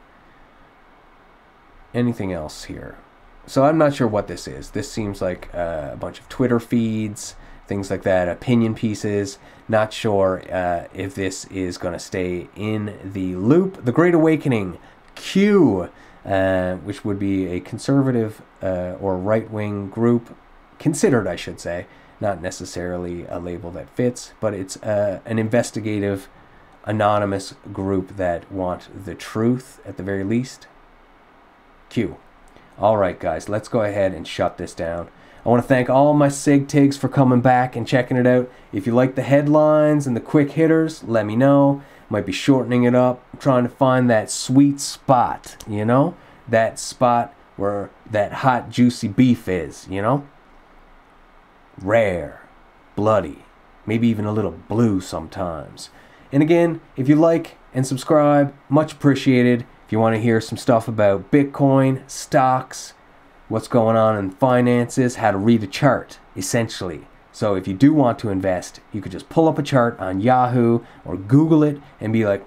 [1.94, 2.96] Anything else here?
[3.46, 4.70] So I'm not sure what this is.
[4.70, 7.34] This seems like uh, a bunch of Twitter feeds,
[7.66, 9.38] things like that, opinion pieces.
[9.68, 13.84] Not sure uh, if this is going to stay in the loop.
[13.84, 14.78] The Great Awakening,
[15.16, 15.90] Q,
[16.24, 20.36] uh, which would be a conservative uh, or right wing group,
[20.78, 21.86] considered, I should say,
[22.20, 26.28] not necessarily a label that fits, but it's uh, an investigative,
[26.84, 30.68] anonymous group that want the truth at the very least.
[31.88, 32.16] Q.
[32.78, 35.08] All right, guys, let's go ahead and shut this down.
[35.44, 38.50] I want to thank all my SIG TIGs for coming back and checking it out.
[38.72, 41.82] If you like the headlines and the quick hitters, let me know.
[42.08, 43.24] Might be shortening it up.
[43.32, 46.14] I'm trying to find that sweet spot, you know?
[46.48, 50.26] That spot where that hot, juicy beef is, you know?
[51.80, 52.42] Rare,
[52.96, 53.44] bloody,
[53.84, 55.90] maybe even a little blue sometimes.
[56.30, 59.66] And again, if you like and subscribe, much appreciated.
[59.92, 62.94] You want to hear some stuff about Bitcoin, stocks,
[63.50, 67.06] what's going on in finances, how to read a chart, essentially.
[67.30, 70.22] So if you do want to invest, you could just pull up a chart on
[70.22, 72.42] Yahoo or Google it and be like,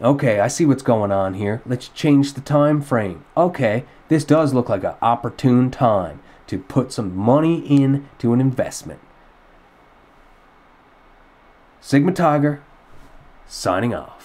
[0.00, 1.60] okay, I see what's going on here.
[1.66, 3.26] Let's change the time frame.
[3.36, 9.00] Okay, this does look like an opportune time to put some money into an investment.
[11.82, 12.62] Sigma Tiger,
[13.46, 14.17] signing off.